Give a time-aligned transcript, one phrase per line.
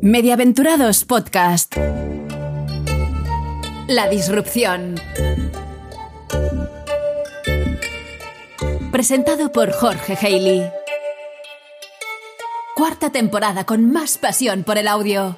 [0.00, 1.76] Mediaventurados Podcast.
[3.88, 4.96] La disrupción.
[8.90, 10.70] Presentado por Jorge Haley.
[12.74, 15.36] Cuarta temporada con más pasión por el audio.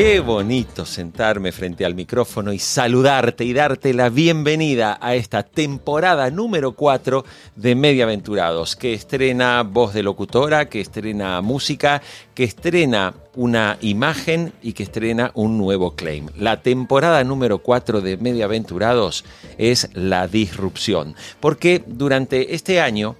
[0.00, 6.30] Qué bonito sentarme frente al micrófono y saludarte y darte la bienvenida a esta temporada
[6.30, 7.24] número 4
[7.56, 12.00] de Mediaventurados, que estrena voz de locutora, que estrena música,
[12.32, 16.28] que estrena una imagen y que estrena un nuevo claim.
[16.36, 19.24] La temporada número 4 de Mediaventurados
[19.56, 23.16] es la disrupción, porque durante este año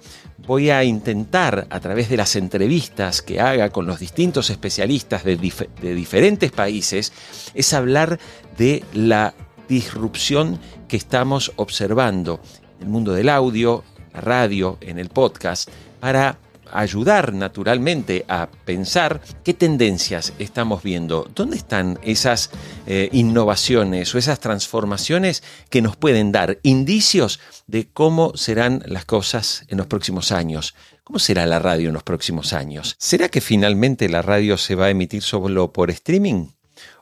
[0.49, 5.37] voy a intentar, a través de las entrevistas que haga con los distintos especialistas de,
[5.37, 7.13] diferentes países,
[7.53, 8.17] es hablar
[8.57, 9.35] de la
[9.67, 12.39] disrupción que estamos observando
[12.79, 15.69] en el mundo del audio, la radio, en el podcast,
[15.99, 16.39] para
[16.73, 22.49] ayudar naturalmente a pensar qué tendencias estamos viendo, dónde están esas
[22.87, 29.65] eh, innovaciones o esas transformaciones que nos pueden dar indicios de cómo serán las cosas
[29.67, 30.75] en los próximos años.
[31.03, 32.95] ¿Cómo será la radio en los próximos años?
[32.99, 36.47] ¿Será que finalmente la radio se va a emitir solo por streaming?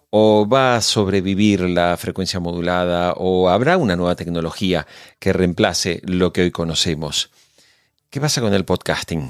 [0.09, 3.13] ¿O va a sobrevivir la frecuencia modulada?
[3.17, 4.87] ¿O habrá una nueva tecnología
[5.19, 7.31] que reemplace lo que hoy conocemos?
[8.09, 9.29] ¿Qué pasa con el podcasting?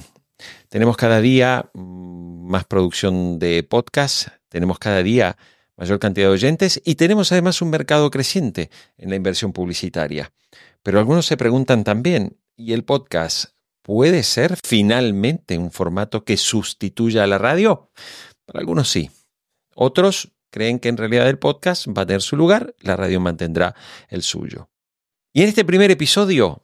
[0.69, 5.38] Tenemos cada día mm, más producción de podcast, tenemos cada día
[5.75, 10.31] mayor cantidad de oyentes y tenemos además un mercado creciente en la inversión publicitaria.
[10.83, 17.23] Pero algunos se preguntan también, ¿y el podcast puede ser finalmente un formato que sustituya
[17.23, 17.91] a la radio?
[18.45, 19.11] Para algunos sí.
[19.75, 23.75] Otros creen que en realidad el podcast va a tener su lugar, la radio mantendrá
[24.09, 24.69] el suyo.
[25.33, 26.63] Y en este primer episodio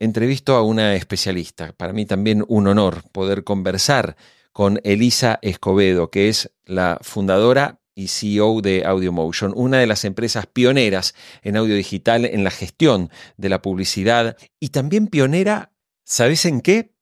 [0.00, 1.72] entrevisto a una especialista.
[1.72, 4.16] Para mí también un honor poder conversar
[4.52, 10.46] con Elisa Escobedo, que es la fundadora y CEO de AudioMotion, una de las empresas
[10.46, 15.72] pioneras en audio digital en la gestión de la publicidad y también pionera,
[16.04, 16.92] ¿sabes en qué?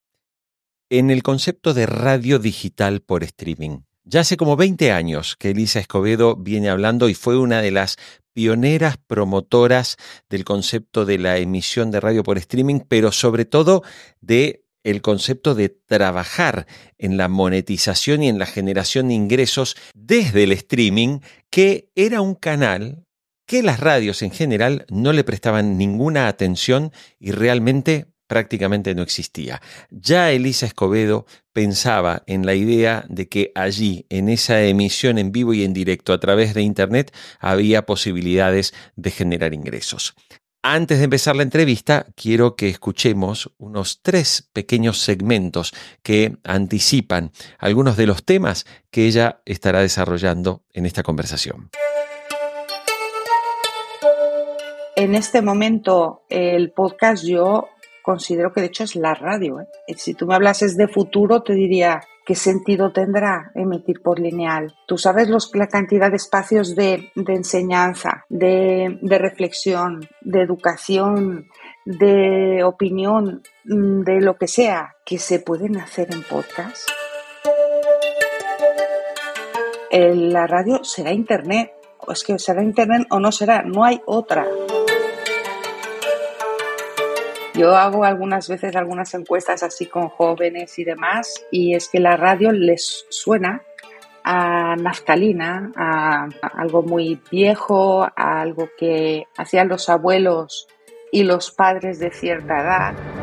[0.89, 3.81] En el concepto de radio digital por streaming.
[4.05, 7.97] Ya hace como 20 años que Elisa Escobedo viene hablando y fue una de las
[8.37, 9.97] pioneras promotoras
[10.29, 13.83] del concepto de la emisión de radio por streaming, pero sobre todo
[14.21, 16.67] de el concepto de trabajar
[16.99, 22.35] en la monetización y en la generación de ingresos desde el streaming, que era un
[22.35, 23.07] canal
[23.47, 29.61] que las radios en general no le prestaban ninguna atención y realmente prácticamente no existía.
[29.91, 35.55] Ya Elisa Escobedo pensaba en la idea de que allí, en esa emisión en vivo
[35.55, 40.15] y en directo a través de Internet, había posibilidades de generar ingresos.
[40.69, 45.73] Antes de empezar la entrevista, quiero que escuchemos unos tres pequeños segmentos
[46.03, 51.71] que anticipan algunos de los temas que ella estará desarrollando en esta conversación.
[54.97, 57.69] En este momento, el podcast yo
[58.07, 59.61] considero que de hecho es la radio.
[59.61, 59.95] ¿eh?
[59.97, 64.73] Si tú me hablases de futuro, te diría, ¿qué sentido tendrá emitir por lineal?
[64.87, 71.49] Tú sabes los, la cantidad de espacios de, enseñanza, de, de, reflexión, de educación,
[71.85, 76.89] de opinión, mm, de lo que sea, que se pueden hacer en podcast.
[79.91, 81.73] La radio será internet,
[82.07, 84.47] o es que será internet o no será, no hay otra.
[87.57, 92.17] Yo hago algunas veces algunas encuestas así con jóvenes y demás y es que la
[92.17, 93.63] radio les suena
[94.25, 100.69] a naftalina, a, algo muy viejo, a algo que hacían los abuelos
[101.11, 103.16] y los padres de cierta edad.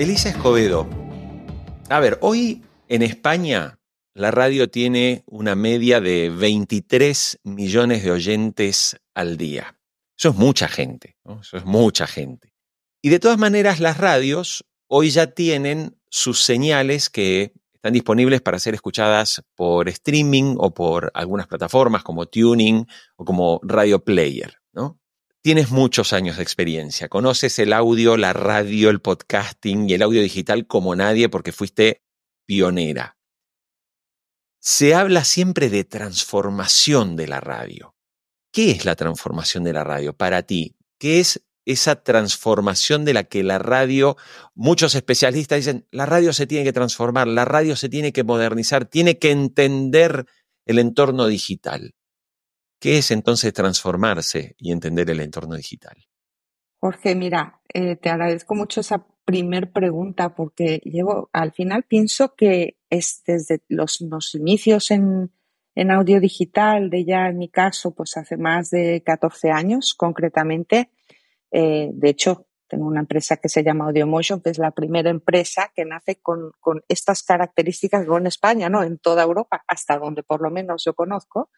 [0.00, 0.88] Elisa Escobedo.
[1.90, 3.78] A ver, hoy en España
[4.14, 9.78] la radio tiene una media de 23 millones de oyentes al día.
[10.18, 12.54] Eso es mucha gente, eso es mucha gente.
[13.02, 18.58] Y de todas maneras las radios hoy ya tienen sus señales que están disponibles para
[18.58, 22.86] ser escuchadas por streaming o por algunas plataformas como Tuning
[23.16, 24.62] o como Radio Player.
[24.72, 24.98] ¿no?
[25.42, 30.20] Tienes muchos años de experiencia, conoces el audio, la radio, el podcasting y el audio
[30.20, 32.02] digital como nadie porque fuiste
[32.46, 33.16] pionera.
[34.60, 37.96] Se habla siempre de transformación de la radio.
[38.52, 40.76] ¿Qué es la transformación de la radio para ti?
[40.98, 44.18] ¿Qué es esa transformación de la que la radio,
[44.54, 48.84] muchos especialistas dicen, la radio se tiene que transformar, la radio se tiene que modernizar,
[48.84, 50.26] tiene que entender
[50.66, 51.94] el entorno digital.
[52.80, 55.96] ¿Qué es entonces transformarse y entender el entorno digital?
[56.80, 62.78] Jorge, mira, eh, te agradezco mucho esa primer pregunta porque llevo, al final pienso que
[62.88, 65.30] es desde los, los inicios en,
[65.74, 70.90] en audio digital, de ya en mi caso, pues hace más de 14 años concretamente.
[71.50, 75.70] Eh, de hecho, tengo una empresa que se llama Audiomotion, que es la primera empresa
[75.76, 80.22] que nace con, con estas características, no en España, no, en toda Europa, hasta donde
[80.22, 81.50] por lo menos yo conozco.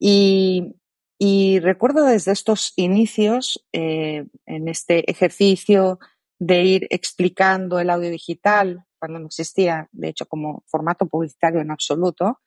[0.00, 0.74] Y,
[1.18, 5.98] y recuerdo desde estos inicios, eh, en este ejercicio
[6.38, 11.70] de ir explicando el audio digital, cuando no existía, de hecho, como formato publicitario en
[11.70, 12.40] absoluto,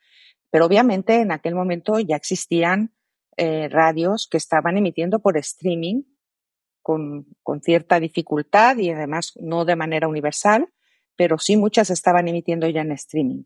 [0.49, 2.93] pero obviamente en aquel momento ya existían
[3.37, 6.03] eh, radios que estaban emitiendo por streaming
[6.81, 10.67] con, con, cierta dificultad y además no de manera universal,
[11.15, 13.43] pero sí muchas estaban emitiendo ya en streaming.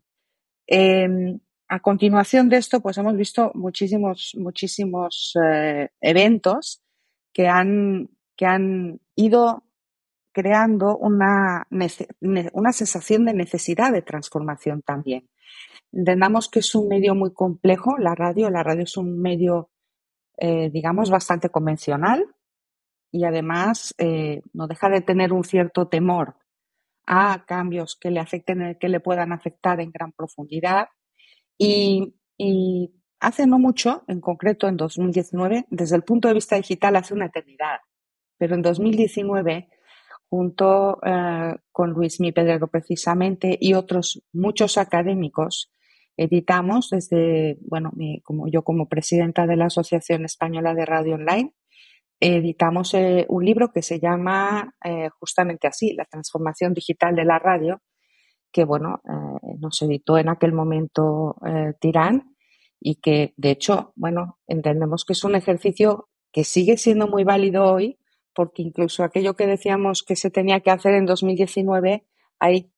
[0.66, 6.82] Eh, a continuación de esto, pues hemos visto muchísimos, muchísimos eh, eventos
[7.32, 9.64] que han, que han ido
[10.32, 11.66] creando una,
[12.52, 15.28] una sensación de necesidad de transformación también.
[15.92, 18.50] Entendamos que es un medio muy complejo, la radio.
[18.50, 19.70] La radio es un medio,
[20.36, 22.24] eh, digamos, bastante convencional
[23.10, 26.36] y además eh, no deja de tener un cierto temor
[27.06, 30.88] a cambios que le afecten, que le puedan afectar en gran profundidad
[31.58, 32.14] y,
[33.20, 37.26] hace no mucho, en concreto en 2019, desde el punto de vista digital hace una
[37.26, 37.80] eternidad,
[38.38, 39.68] pero en 2019,
[40.30, 45.72] junto eh, con Luis Mi Pedrero precisamente y otros muchos académicos,
[46.16, 47.92] editamos desde, bueno,
[48.24, 51.54] como yo como presidenta de la Asociación Española de Radio Online,
[52.20, 57.38] editamos eh, un libro que se llama eh, justamente así, La transformación digital de la
[57.38, 57.80] radio,
[58.52, 62.34] que bueno, eh, nos editó en aquel momento eh, Tirán
[62.80, 67.64] y que de hecho, bueno, entendemos que es un ejercicio que sigue siendo muy válido
[67.64, 67.98] hoy
[68.34, 72.06] porque incluso aquello que decíamos que se tenía que hacer en 2019,
[72.38, 72.70] hay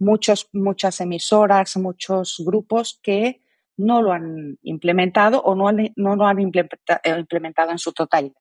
[0.00, 3.40] muchos, muchas emisoras, muchos grupos que
[3.76, 6.42] no lo han implementado o no, no lo han eh,
[7.16, 8.40] implementado en su totalidad.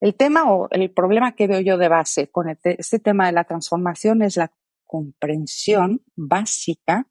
[0.00, 3.32] El tema o el problema que veo yo de base con este, este tema de
[3.32, 4.52] la transformación es la
[4.86, 7.08] comprensión básica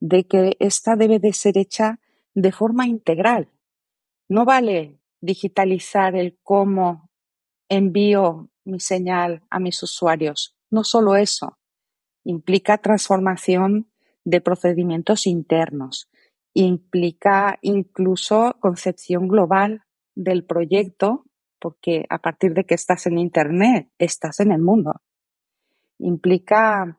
[0.00, 2.00] de que esta debe de ser hecha
[2.34, 3.50] de forma integral.
[4.28, 7.10] No vale digitalizar el cómo
[7.68, 10.56] envío mi señal a mis usuarios.
[10.70, 11.58] No solo eso,
[12.24, 13.90] implica transformación
[14.24, 16.10] de procedimientos internos,
[16.54, 19.82] implica incluso concepción global
[20.14, 21.24] del proyecto,
[21.58, 25.00] porque a partir de que estás en Internet, estás en el mundo.
[25.98, 26.98] Implica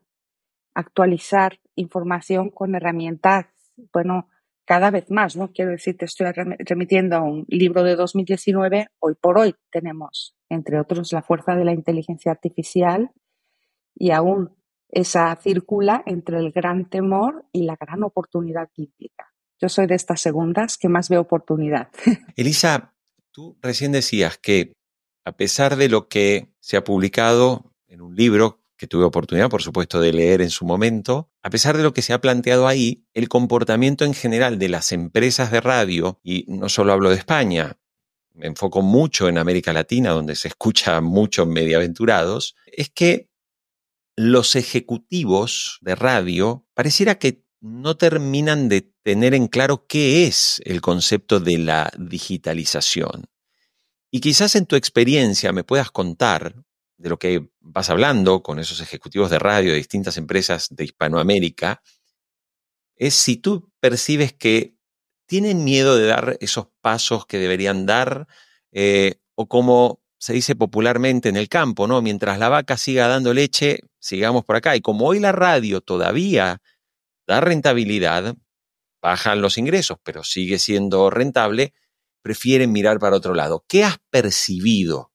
[0.76, 3.46] actualizar información con herramientas,
[3.92, 4.28] bueno,
[4.66, 5.50] cada vez más, ¿no?
[5.52, 8.88] Quiero decir, te estoy remitiendo a un libro de 2019.
[8.98, 13.10] Hoy por hoy tenemos, entre otros, la fuerza de la inteligencia artificial
[13.94, 14.54] y aún
[14.90, 19.32] esa circula entre el gran temor y la gran oportunidad que implica.
[19.58, 21.88] Yo soy de estas segundas que más veo oportunidad.
[22.36, 22.94] Elisa,
[23.30, 24.74] tú recién decías que
[25.24, 29.62] a pesar de lo que se ha publicado en un libro que tuve oportunidad, por
[29.62, 33.06] supuesto, de leer en su momento, a pesar de lo que se ha planteado ahí,
[33.14, 37.78] el comportamiento en general de las empresas de radio, y no solo hablo de España,
[38.34, 43.30] me enfoco mucho en América Latina, donde se escucha mucho mediaventurados, es que
[44.14, 50.80] los ejecutivos de radio pareciera que no terminan de tener en claro qué es el
[50.80, 53.26] concepto de la digitalización.
[54.10, 56.65] Y quizás en tu experiencia me puedas contar
[56.96, 61.82] de lo que vas hablando con esos ejecutivos de radio de distintas empresas de Hispanoamérica,
[62.96, 64.76] es si tú percibes que
[65.26, 68.26] tienen miedo de dar esos pasos que deberían dar,
[68.72, 72.00] eh, o como se dice popularmente en el campo, ¿no?
[72.00, 74.74] Mientras la vaca siga dando leche, sigamos por acá.
[74.76, 76.62] Y como hoy la radio todavía
[77.26, 78.36] da rentabilidad,
[79.02, 81.74] bajan los ingresos, pero sigue siendo rentable,
[82.22, 83.64] prefieren mirar para otro lado.
[83.68, 85.12] ¿Qué has percibido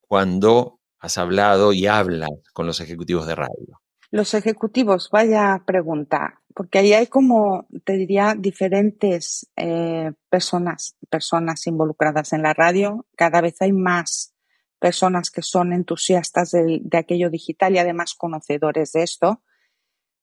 [0.00, 3.80] cuando has hablado y hablas con los ejecutivos de radio?
[4.10, 12.32] Los ejecutivos, vaya pregunta, porque ahí hay como, te diría, diferentes eh, personas, personas involucradas
[12.32, 13.06] en la radio.
[13.16, 14.34] Cada vez hay más
[14.78, 19.42] personas que son entusiastas de, aquello digital y además conocedores de esto.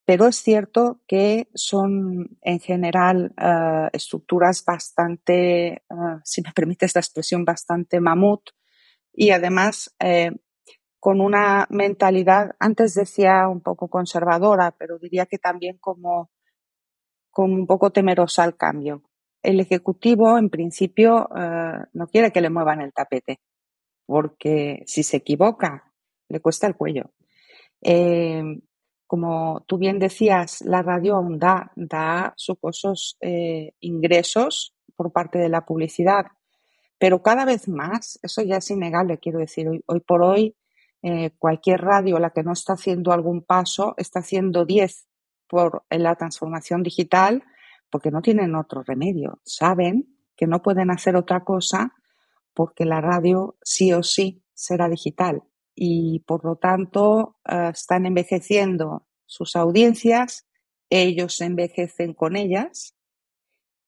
[0.04, 5.82] Pero es cierto que son en general eh, estructuras bastante, eh,
[6.24, 8.50] si me permites la expresión, bastante mamut,
[9.14, 9.94] y además
[11.02, 16.30] con una mentalidad, antes decía un poco conservadora, pero diría que también como,
[17.32, 19.02] como un poco temerosa al cambio.
[19.42, 23.40] El Ejecutivo, en principio, eh, no quiere que le muevan el tapete,
[24.06, 25.92] porque si se equivoca,
[26.30, 27.12] le cuesta el cuello.
[27.82, 28.44] Eh,
[29.08, 35.50] como tú bien decías, la radio aún da, da sucosos eh, ingresos por parte de
[35.50, 36.28] la publicidad,
[37.00, 40.56] pero cada vez más, eso ya es innegable, quiero decir, hoy por hoy
[41.02, 45.08] eh, cualquier radio, la que no está haciendo algún paso, está haciendo 10
[45.48, 47.44] por la transformación digital
[47.90, 49.42] porque no tienen otro remedio.
[49.44, 51.94] Saben que no pueden hacer otra cosa
[52.54, 55.44] porque la radio sí o sí será digital
[55.76, 60.48] y por lo tanto eh, están envejeciendo sus audiencias,
[60.90, 62.96] ellos envejecen con ellas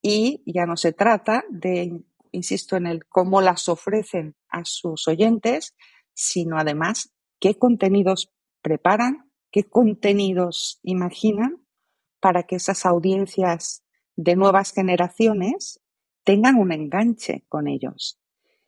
[0.01, 2.01] y ya no se trata de,
[2.31, 5.75] insisto en el cómo las ofrecen a sus oyentes,
[6.13, 11.63] sino además qué contenidos preparan, qué contenidos imaginan
[12.19, 13.83] para que esas audiencias
[14.15, 15.81] de nuevas generaciones
[16.23, 18.19] tengan un enganche con ellos.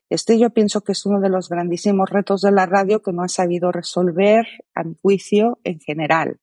[0.10, 3.24] Este yo pienso que es uno de los grandísimos retos de la radio que no
[3.24, 6.40] ha sabido resolver, a mi juicio, en general.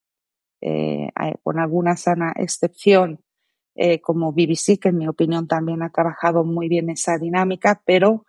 [0.60, 1.08] Eh,
[1.42, 3.20] con alguna sana excepción,
[3.74, 8.26] eh, como BBC, que en mi opinión también ha trabajado muy bien esa dinámica, pero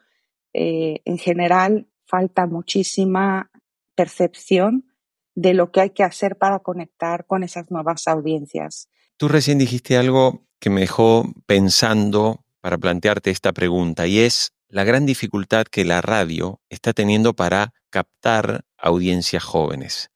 [0.54, 3.50] eh, en general falta muchísima
[3.96, 4.86] percepción
[5.34, 8.88] de lo que hay que hacer para conectar con esas nuevas audiencias.
[9.18, 14.84] Tú recién dijiste algo que me dejó pensando para plantearte esta pregunta y es la
[14.84, 20.12] gran dificultad que la radio está teniendo para captar audiencias jóvenes.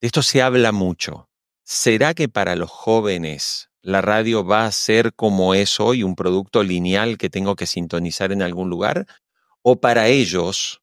[0.00, 1.28] De esto se habla mucho.
[1.64, 6.62] ¿Será que para los jóvenes la radio va a ser como es hoy, un producto
[6.62, 9.06] lineal que tengo que sintonizar en algún lugar?
[9.60, 10.81] ¿O para ellos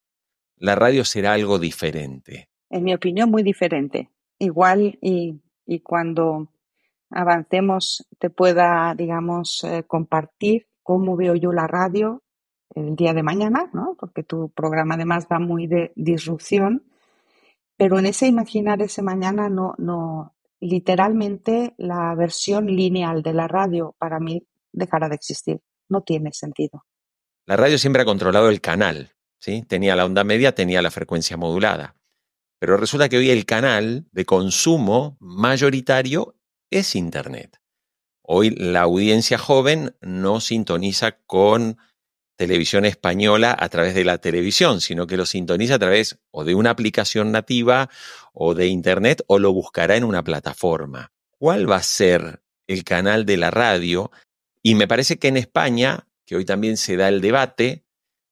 [0.59, 2.49] la radio será algo diferente.
[2.69, 4.09] En mi opinión, muy diferente.
[4.37, 5.41] Igual y,
[5.83, 6.49] cuando
[7.09, 12.23] avancemos te pueda, digamos, eh, compartir cómo veo yo la radio
[12.75, 13.95] el día de mañana, ¿no?
[13.99, 16.83] Porque tu programa además va muy de disrupción.
[17.77, 23.95] Pero en ese imaginar ese mañana no, no, literalmente la versión lineal de la radio
[23.97, 25.61] para mí dejará de existir.
[25.87, 26.85] No tiene sentido.
[27.45, 31.95] La radio siempre ha controlado el canal, Tenía la onda media, tenía la frecuencia modulada.
[32.59, 36.35] Pero resulta que hoy el canal de consumo mayoritario
[36.69, 37.59] es Internet.
[38.21, 41.77] Hoy la audiencia joven no sintoniza con
[42.37, 46.55] televisión española a través de la televisión, sino que lo sintoniza a través o de
[46.55, 47.89] una aplicación nativa
[48.33, 51.11] o de Internet o lo buscará en una plataforma.
[51.37, 54.11] ¿Cuál va a ser el canal de la radio?
[54.61, 57.83] Y me parece que en España, que hoy también se da el debate,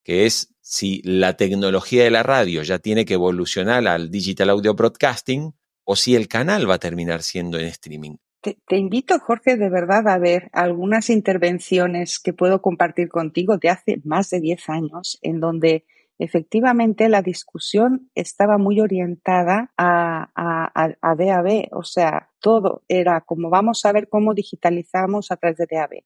[0.04, 4.74] que es si la tecnología de la radio ya tiene que evolucionar al digital audio
[4.74, 5.54] broadcasting
[5.86, 8.18] o si el canal va a terminar siendo en streaming.
[8.42, 14.02] Te, invito, Jorge, de verdad a ver algunas intervenciones que puedo compartir contigo de hace
[14.04, 15.86] más de 10 años, en donde
[16.20, 23.50] efectivamente la discusión estaba muy orientada a, a, a, DAB, o sea, todo era como
[23.50, 26.04] vamos a ver cómo digitalizamos a través de DAB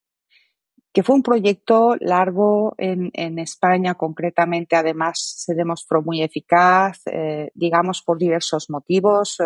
[0.94, 8.02] que fue un proyecto largo en, España, concretamente, además se demostró muy eficaz, eh, digamos,
[8.02, 9.46] por diversos motivos eh,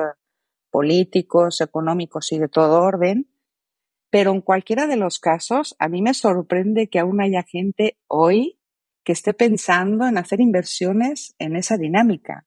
[0.72, 3.30] políticos, económicos y de todo orden.
[4.10, 8.60] Pero en cualquiera de los casos, a mí me sorprende que aún haya gente hoy
[9.04, 12.46] que esté pensando en hacer inversiones en esa dinámica.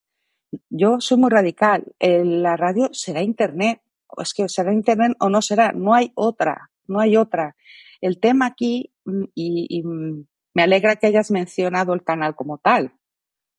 [0.71, 1.85] Yo soy muy radical.
[2.00, 3.81] la radio será Internet.
[4.17, 5.73] Es que será Internet o no será.
[5.73, 6.71] No hay otra.
[6.87, 7.55] No hay otra.
[8.00, 12.95] El tema aquí, mm, y, mm, me alegra que hayas mencionado el canal como tal,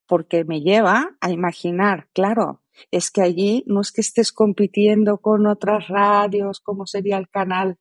[0.07, 5.45] porque me lleva a imaginar, claro, es que allí no es que estés compitiendo con
[5.47, 7.77] otras radios, como sería el canal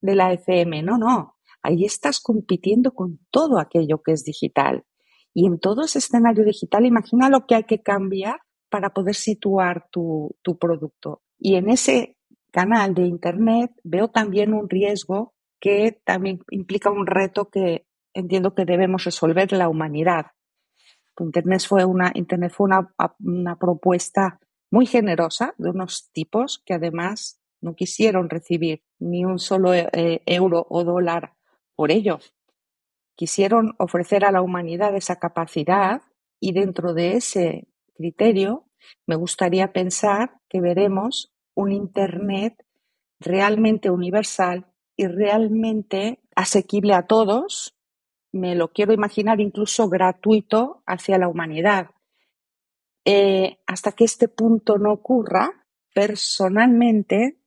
[0.00, 4.84] de la FM, no, no, allí estás compitiendo con todo aquello que es digital.
[5.34, 9.88] Y en todo ese escenario digital, imagina lo que hay que cambiar para poder situar
[9.90, 11.22] tu, tu producto.
[11.38, 12.16] Y en ese
[12.50, 18.64] canal de Internet veo también un riesgo que también implica un reto que entiendo que
[18.64, 20.32] debemos resolver la humanidad.
[21.20, 24.40] Internet fue una, Internet fue una, propuesta
[24.72, 30.66] muy generosa de unos tipos que además no quisieron recibir ni un solo eh, euro
[30.68, 31.34] o dólar
[31.76, 32.18] por ello.
[33.14, 36.02] Quisieron ofrecer a la humanidad esa capacidad
[36.40, 38.66] y dentro de ese criterio
[39.06, 42.66] me gustaría pensar que veremos un Internet
[43.20, 44.71] realmente universal
[45.02, 47.74] y realmente asequible a todos,
[48.32, 51.90] me lo quiero imaginar incluso gratuito hacia la humanidad.
[53.04, 57.38] Eh, hasta que este punto no ocurra, personalmente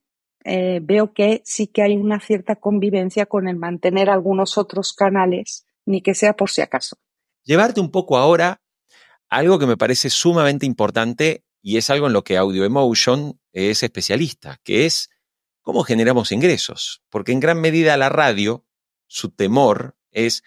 [0.44, 5.66] eh, veo que sí que hay una cierta convivencia con el mantener algunos otros canales,
[5.86, 6.98] ni que sea por si acaso.
[7.44, 8.62] Llevarte un poco ahora
[9.30, 13.82] algo que me parece sumamente importante y es algo en lo que Audio Emotion es
[13.82, 15.10] especialista, que es
[15.66, 17.02] cómo generamos ingresos.
[17.10, 18.64] Porque en gran medida la radio,
[19.08, 20.44] su temor es,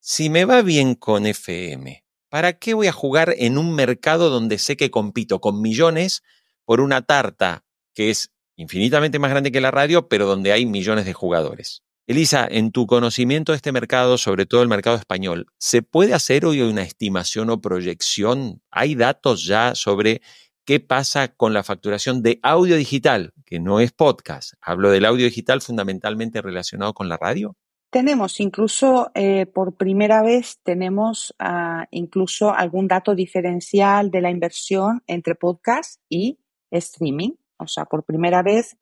[0.00, 4.58] si me va bien con FM, ¿para qué voy a jugar en un mercado donde
[4.58, 6.22] sé que compito con millones
[6.66, 11.06] por una tarta que es infinitamente más grande que la radio, pero donde hay millones
[11.06, 11.82] de jugadores.
[12.06, 16.44] Elisa, en tu conocimiento de este mercado, sobre todo el mercado español, ¿se puede hacer
[16.44, 18.60] hoy una estimación o proyección?
[18.70, 20.22] ¿Hay datos ya sobre
[20.68, 24.52] qué pasa con la facturación de audio digital, que no es podcast?
[24.60, 27.56] Hablo del audio digital fundamentalmente relacionado con la radio.
[27.88, 35.02] Tenemos incluso, eh, por primera vez, tenemos uh, incluso algún dato diferencial de la inversión
[35.06, 36.38] entre podcast y
[36.70, 37.30] streaming.
[37.56, 38.76] O sea, por primera vez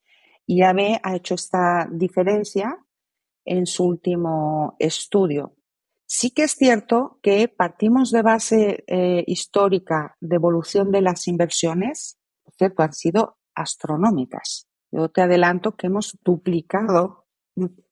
[0.49, 2.78] IAB ha hecho esta diferencia
[3.45, 5.55] en su último estudio.
[6.06, 12.18] Sí que es cierto que partimos de base eh, histórica de evolución de las inversiones,
[12.44, 14.68] por cierto, han sido astronómicas.
[14.92, 17.26] Yo te adelanto que hemos duplicado,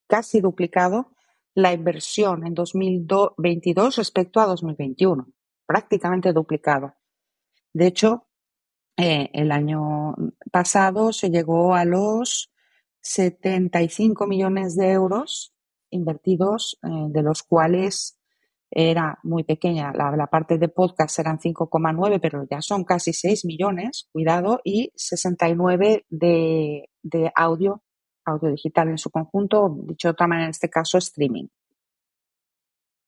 [0.06, 1.10] casi duplicado,
[1.54, 5.26] la inversión en 2022 respecto a 2021,
[5.66, 6.94] prácticamente duplicado.
[7.72, 8.28] De hecho,
[8.96, 10.14] eh, el año
[10.52, 12.52] pasado se llegó a los
[13.00, 15.53] 75 millones de euros
[15.94, 18.18] invertidos, eh, de los cuales
[18.70, 19.92] era muy pequeña.
[19.92, 26.06] La, parte de podcast eran 5,9, pero ya son casi 6 millones, cuidado, y 69
[26.08, 27.82] de, de audio,
[28.24, 31.46] audio digital en su conjunto, dicho de otra manera, en este caso, streaming.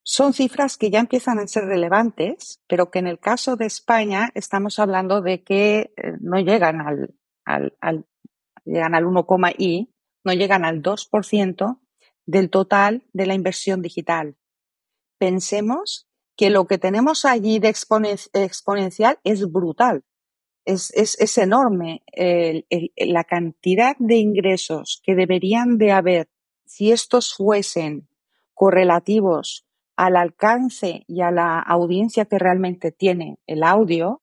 [0.04, 4.30] Son cifras que ya empiezan a ser relevantes, pero que en el caso de España
[4.34, 7.12] estamos hablando de que eh, no llegan al,
[7.44, 8.06] al,
[8.64, 9.26] llegan al 1,
[9.58, 9.92] y
[10.24, 11.80] no llegan al 2%
[12.26, 14.36] del total de la inversión digital.
[15.18, 20.04] Pensemos que lo que tenemos allí de exponencial es brutal,
[20.66, 22.02] es, es, es enorme
[22.96, 26.28] la cantidad de ingresos que deberían de haber
[26.66, 28.08] si estos fuesen
[28.52, 34.22] correlativos al alcance y a la audiencia que realmente tiene el audio,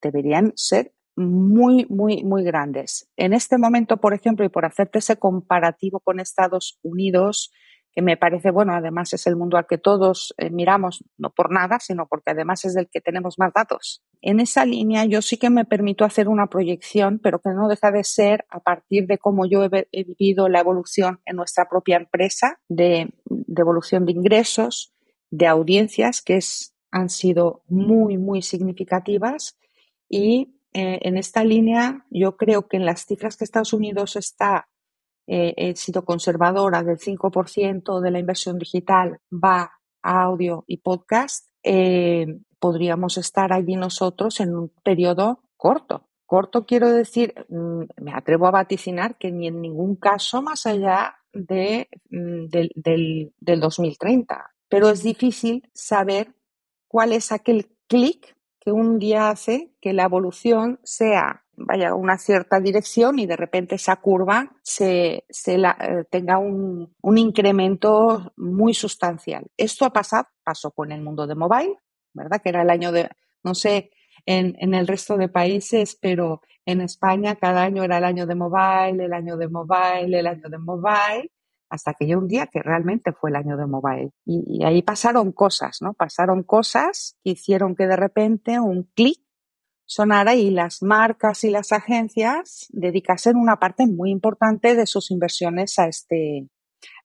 [0.00, 3.08] deberían ser muy, muy, muy grandes.
[3.16, 7.52] En este momento, por ejemplo, y por hacerte ese comparativo con Estados Unidos,
[7.94, 11.52] que me parece, bueno, además es el mundo al que todos eh, miramos, no por
[11.52, 14.02] nada, sino porque además es del que tenemos más datos.
[14.20, 17.92] En esa línea yo sí que me permito hacer una proyección, pero que no deja
[17.92, 22.58] de ser a partir de cómo yo he, vivido la evolución en nuestra propia empresa,
[22.68, 24.92] de, de evolución de ingresos,
[25.30, 29.56] de audiencias que es, han sido muy, muy significativas
[30.08, 34.68] y eh, en esta línea yo creo que en las cifras que Estados Unidos está
[35.26, 42.26] eh, sido conservadora del 5% de la inversión digital va a audio y podcast, eh,
[42.58, 46.10] podríamos estar allí nosotros en un periodo corto.
[46.26, 51.16] Corto quiero decir, mm, me atrevo a vaticinar que ni en ningún caso más allá
[51.32, 56.34] de, mm, del, del 2030 pero es difícil saber
[56.88, 58.33] cuál es aquel clic
[58.64, 63.76] que un día hace que la evolución sea vaya una cierta dirección y de repente
[63.76, 69.46] esa curva se, eh, tenga un, incremento muy sustancial.
[69.56, 71.78] Esto ha pasado, pasó con el mundo de mobile,
[72.12, 72.40] ¿verdad?
[72.42, 73.08] Que era el año de,
[73.44, 73.90] no sé,
[74.26, 78.34] en, en, el resto de países, pero en España cada año era el año de
[78.34, 81.30] mobile, el año de mobile, el año de mobile
[81.68, 84.10] hasta que llegó un día que realmente fue el año de mobile.
[84.24, 85.94] Y, ahí pasaron cosas, ¿no?
[85.94, 89.20] Pasaron cosas que hicieron que de repente un clic
[89.86, 95.78] sonara y las marcas y las agencias dedicasen una parte muy importante de sus inversiones
[95.78, 96.48] a este,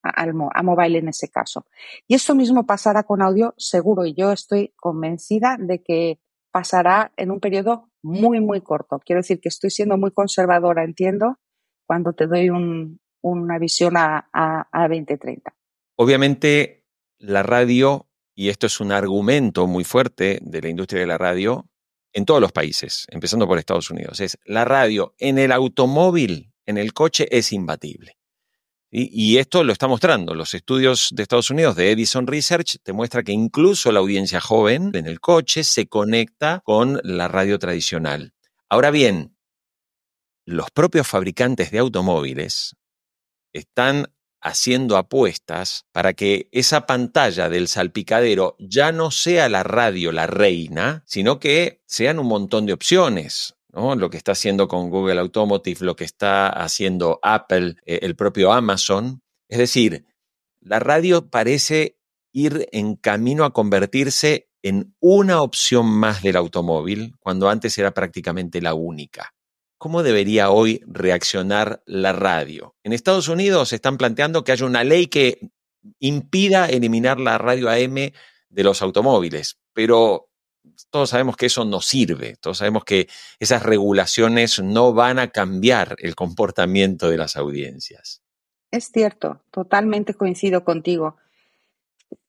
[0.02, 1.66] a, a mobile en ese caso.
[2.06, 6.20] Y esto mismo pasará con audio seguro y yo estoy convencida de que
[6.50, 8.98] pasará en un periodo muy, muy corto.
[9.04, 11.38] Quiero decir que estoy siendo muy conservadora, entiendo,
[11.86, 15.54] cuando te doy un, una visión a, a, 2030.
[15.96, 16.84] Obviamente,
[17.18, 21.68] la radio, y esto es un argumento muy fuerte de la industria de la radio,
[22.12, 26.78] en todos los países, empezando por Estados Unidos, es la radio en el automóvil, en
[26.78, 28.16] el coche, es imbatible.
[28.92, 30.34] Y esto lo está mostrando.
[30.34, 34.90] Los estudios de Estados Unidos de Edison Research te muestra que incluso la audiencia joven
[34.94, 38.34] en el coche se conecta con la radio tradicional.
[38.68, 39.36] Ahora bien,
[40.44, 42.74] los propios fabricantes de automóviles
[43.52, 50.26] están haciendo apuestas para que esa pantalla del salpicadero ya no sea la radio la
[50.26, 53.54] reina, sino que sean un montón de opciones.
[53.72, 53.94] ¿no?
[53.94, 58.52] Lo que está haciendo con Google Automotive, lo que está haciendo Apple, eh, el propio
[58.52, 59.22] Amazon.
[59.48, 60.06] Es decir,
[60.60, 61.98] la radio parece
[62.32, 68.60] ir en camino a convertirse en una opción más del automóvil, cuando antes era prácticamente
[68.60, 69.32] la única.
[69.80, 72.76] ¿Cómo debería hoy reaccionar la radio?
[72.84, 75.50] En Estados Unidos están planteando que haya una ley que
[75.98, 78.12] impida eliminar la radio AM
[78.50, 80.28] de los automóviles, pero
[80.90, 85.96] todos sabemos que eso no sirve, todos sabemos que esas regulaciones no van a cambiar
[86.00, 88.22] el comportamiento de las audiencias.
[88.70, 91.16] Es cierto, totalmente coincido contigo.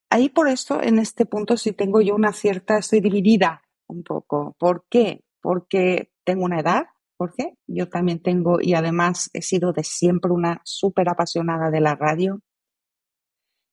[0.10, 4.56] Ahí por esto, en este punto sí tengo yo una cierta, estoy dividida un poco.
[4.58, 5.26] ¿Por qué?
[5.42, 6.86] Porque tengo una edad,
[7.22, 7.56] Jorge.
[7.68, 12.42] Yo también tengo, y además he sido de siempre una súper apasionada de la radio.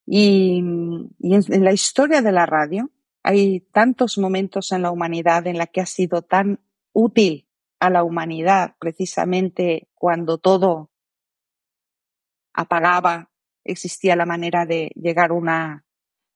[0.05, 2.91] Y, en, la historia de la radio
[3.23, 6.59] hay tantos momentos en la humanidad en la que ha sido tan
[6.93, 7.47] útil
[7.79, 10.91] a la humanidad, precisamente cuando todo
[12.53, 13.31] apagaba,
[13.63, 15.85] existía la manera de llegar una,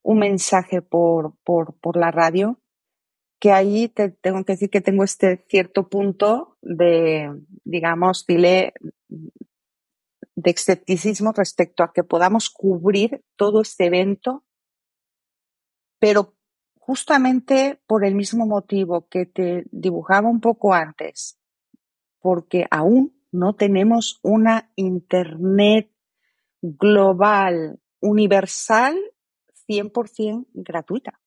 [0.02, 2.60] un mensaje por, por, por la radio
[3.40, 7.32] que ahí te tengo que decir que tengo este cierto punto de,
[7.64, 8.74] digamos, dile,
[9.10, 14.44] de escepticismo respecto a que podamos cubrir todo este evento,
[16.00, 16.36] pero
[16.76, 21.40] justamente por el mismo motivo que te dibujaba un poco antes,
[22.20, 25.92] porque aún no tenemos una Internet
[26.62, 28.96] global, universal,
[29.68, 31.22] 100% gratuita.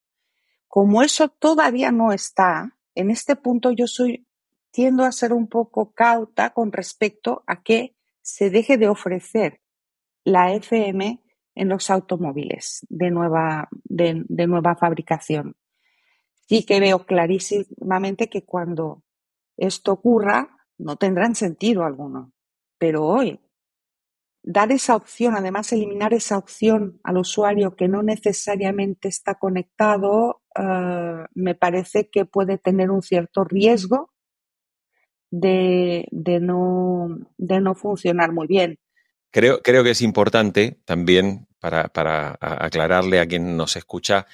[0.68, 4.26] Como eso todavía no está, en este punto yo soy,
[4.76, 9.62] tiendo a ser un poco cauta con respecto a que se deje de ofrecer
[10.22, 11.22] la FM
[11.54, 15.56] en los automóviles de nueva, de, nueva fabricación.
[16.46, 19.02] Sí que veo clarísimamente que cuando
[19.56, 22.34] esto ocurra no tendrán sentido alguno.
[22.76, 23.40] Pero hoy,
[24.42, 31.24] dar esa opción, además eliminar esa opción al usuario que no necesariamente está conectado, eh,
[31.32, 34.12] me parece que puede tener un cierto riesgo
[35.30, 36.06] de,
[36.40, 38.78] no, de no funcionar muy bien.
[39.30, 44.26] Creo, creo que es importante también para, para aclararle a quien nos escucha,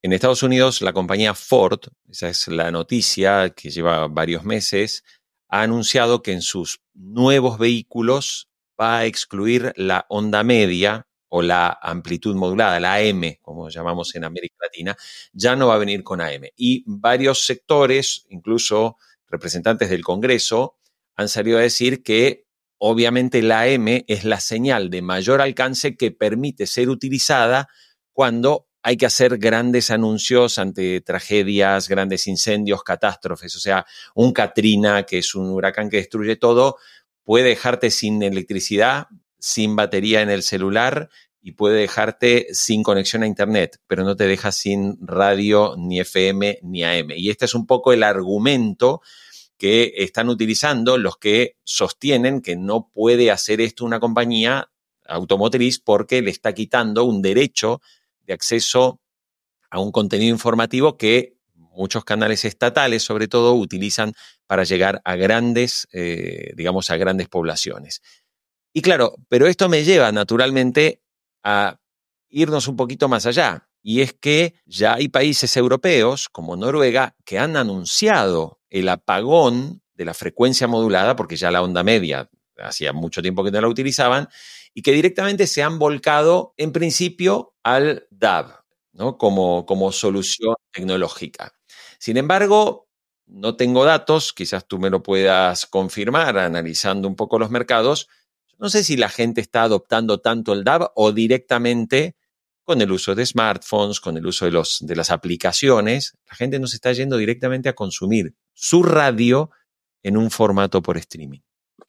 [0.00, 5.02] en Estados Unidos la compañía Ford, esa es la noticia que lleva varios meses,
[5.48, 8.48] ha anunciado que en sus nuevos vehículos
[8.80, 14.22] va a excluir la onda media o la amplitud modulada, la AM, como llamamos en
[14.22, 14.96] América Latina,
[15.32, 16.44] ya no va a venir con AM.
[16.56, 18.98] Y varios sectores, incluso
[19.28, 20.78] representantes del Congreso,
[21.16, 22.46] han salido a decir que
[22.78, 27.68] obviamente la AM es la señal de mayor alcance que permite ser utilizada
[28.12, 33.54] cuando hay que hacer grandes anuncios ante tragedias, grandes incendios, catástrofes.
[33.56, 36.76] O sea, un Katrina, que es un huracán que destruye todo,
[37.24, 43.26] puede dejarte sin electricidad, sin batería en el celular y puede dejarte sin conexión a
[43.26, 47.12] Internet, pero no te deja sin radio, ni FM, ni AM.
[47.12, 49.00] Y este es un poco el argumento
[49.56, 54.70] que están utilizando los que sostienen que no puede hacer esto una compañía
[55.06, 57.80] automotriz porque le está quitando un derecho
[58.26, 59.00] de acceso
[59.70, 64.12] a un contenido informativo que muchos canales estatales, sobre todo, utilizan
[64.46, 68.02] para llegar a grandes, eh, digamos, a grandes poblaciones.
[68.72, 71.02] Y claro, pero esto me lleva naturalmente
[71.42, 71.78] a
[72.28, 73.68] irnos un poquito más allá.
[73.82, 80.04] Y es que ya hay países europeos, como Noruega, que han anunciado el apagón de
[80.04, 84.28] la frecuencia modulada, porque ya la onda media hacía mucho tiempo que no la utilizaban,
[84.74, 88.52] y que directamente se han volcado en principio al DAB,
[88.92, 89.16] ¿no?
[89.16, 91.52] como, como solución tecnológica.
[91.98, 92.88] Sin embargo,
[93.26, 98.08] no tengo datos, quizás tú me lo puedas confirmar analizando un poco los mercados.
[98.58, 102.16] No sé si la gente está adoptando tanto el DAB o directamente
[102.64, 106.58] con el uso de smartphones, con el uso de, los, de las aplicaciones, la gente
[106.58, 109.50] nos está yendo directamente a consumir su radio
[110.02, 111.40] en un formato por streaming.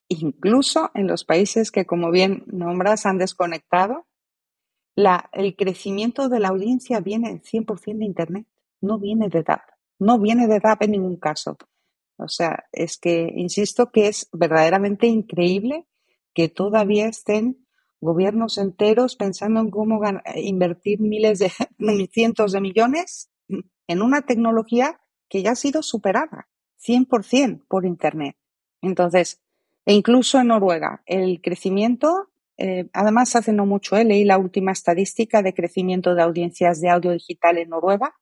[0.07, 4.07] Incluso en los países que, como bien nombras, han desconectado,
[5.33, 8.47] el crecimiento de la audiencia viene 100% de Internet,
[8.81, 9.61] no viene de DAB.
[9.99, 11.57] No viene de rap en ningún caso.
[12.17, 15.88] O sea, es que, insisto, que es verdaderamente increíble
[16.39, 17.67] que todavía estén
[17.99, 19.99] gobiernos enteros pensando en cómo
[20.37, 21.51] invertir miles de
[22.13, 23.29] cientos de millones
[23.87, 26.47] en una tecnología que ya ha sido superada
[26.81, 28.37] 100% por Internet.
[28.81, 29.41] Entonces,
[29.85, 34.71] e incluso en Noruega, el crecimiento eh, además hace no mucho eh, leí la última
[34.71, 38.15] estadística de crecimiento de audiencias de audio digital en Noruega.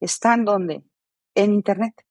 [0.00, 0.82] ¿Están dónde?
[1.34, 2.06] En Internet.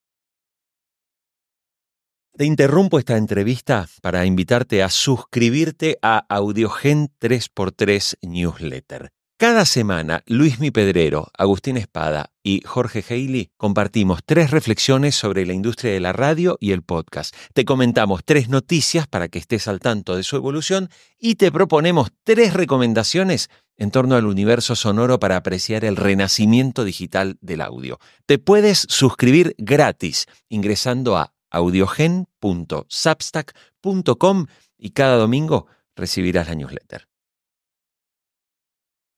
[2.36, 9.12] Te interrumpo esta entrevista para invitarte a suscribirte a Audiogen 3x3 Newsletter.
[9.38, 15.94] Cada semana, Luismi Pedrero, Agustín Espada y Jorge Haley compartimos tres reflexiones sobre la industria
[15.94, 17.36] de la radio y el podcast.
[17.54, 22.10] Te comentamos tres noticias para que estés al tanto de su evolución y te proponemos
[22.24, 28.00] tres recomendaciones en torno al universo sonoro para apreciar el renacimiento digital del audio.
[28.26, 37.08] Te puedes suscribir gratis ingresando a audiogen.substack.com y cada domingo recibirás la newsletter.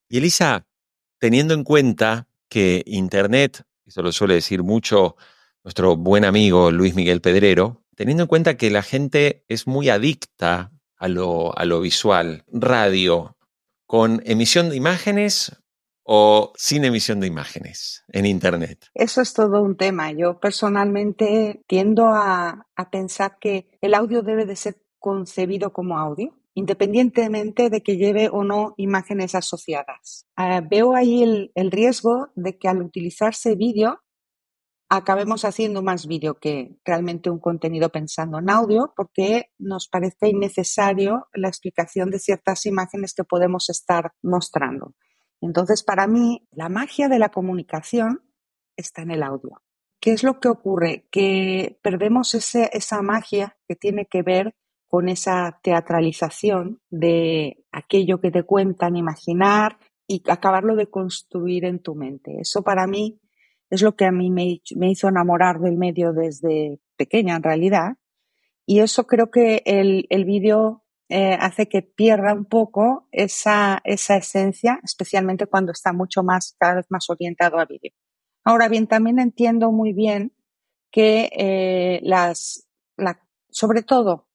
[0.07, 0.67] Y Elisa,
[1.17, 5.15] teniendo en cuenta que Internet, eso lo suele decir mucho
[5.63, 10.71] nuestro buen amigo Luis Miguel Pedrero, teniendo en cuenta que la gente es muy adicta
[10.97, 13.35] a lo, a lo visual, radio,
[13.87, 15.57] con emisión de imágenes
[16.05, 18.87] o sin emisión de imágenes en Internet?
[18.93, 20.11] Eso es todo un tema.
[20.11, 27.69] Yo personalmente tiendo a, pensar que el audio debe de ser concebido como audio independientemente
[27.69, 30.25] de que lleve o no imágenes asociadas.
[30.37, 33.99] Uh, veo ahí el, el, riesgo de que al utilizarse vídeo
[34.87, 41.27] acabemos haciendo más vídeo que realmente un contenido pensando en audio porque nos parece innecesario
[41.33, 44.93] la explicación de ciertas imágenes que podemos estar mostrando.
[45.41, 48.21] Entonces, para mí, la magia de la comunicación
[48.75, 49.61] está en el audio.
[49.99, 51.07] ¿Qué es lo que ocurre?
[51.11, 54.55] Que perdemos esa magia que tiene que ver
[54.87, 61.95] con esa teatralización de aquello que te cuentan, imaginar y acabarlo de construir en tu
[61.95, 62.37] mente.
[62.39, 63.19] Eso para mí
[63.69, 67.97] es lo que a mí me, hizo enamorar del medio desde pequeña en realidad.
[68.65, 74.17] Y eso creo que el, el vídeo eh, hace que pierda un poco esa, esa
[74.17, 77.91] esencia, especialmente cuando está mucho más, cada vez más orientado a vídeo.
[78.43, 80.33] Ahora bien, también entiendo muy bien
[80.91, 84.25] que eh, las, la, sobre todo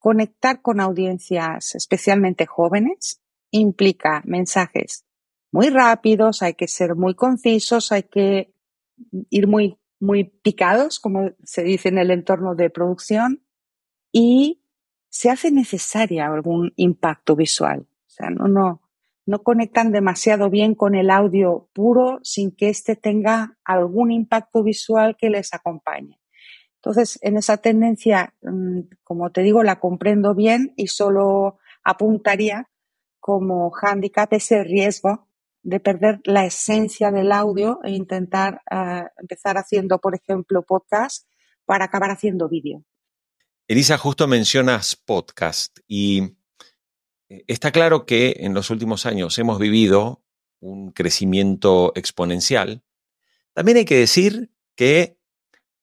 [0.00, 5.04] Conectar con audiencias especialmente jóvenes implica mensajes
[5.52, 8.54] muy rápidos, hay que ser muy concisos, hay que
[9.28, 13.44] ir muy, muy picados, como se dice en el entorno de producción,
[14.10, 14.59] y
[15.10, 17.80] se hace necesaria algún impacto visual.
[17.80, 18.80] O sea, no, no,
[19.26, 25.16] no conectan demasiado bien con el audio puro sin que éste tenga algún impacto visual
[25.18, 26.20] que les acompañe.
[26.76, 32.70] Entonces, en esa tendencia, mm, como te digo, la comprendo bien y solo apuntaría
[33.18, 35.28] como hándicap ese riesgo
[35.62, 41.26] de perder la esencia del audio e intentar uh, empezar haciendo, por ejemplo, podcast
[41.66, 42.82] para acabar haciendo vídeo.
[43.70, 46.32] Elisa, justo mencionas podcast y
[47.28, 50.24] eh, está claro que en los últimos años hemos vivido
[50.58, 52.82] un crecimiento exponencial.
[53.52, 55.20] También hay que decir que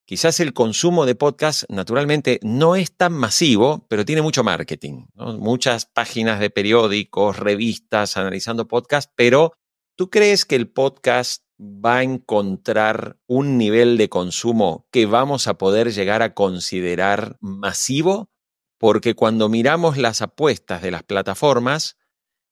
[0.04, 5.06] quizás el consumo de podcast naturalmente no es tan masivo, pero tiene mucho marketing.
[5.16, 9.54] Muchas páginas de periódicos, revistas analizando podcast, pero
[9.96, 15.58] ¿tú crees que el podcast va a encontrar un nivel de consumo que vamos a
[15.58, 18.30] poder llegar a considerar masivo?
[18.78, 21.98] Porque cuando miramos las apuestas de las plataformas,